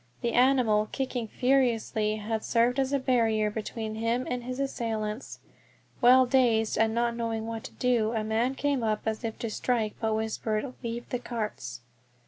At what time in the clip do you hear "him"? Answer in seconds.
3.93-4.25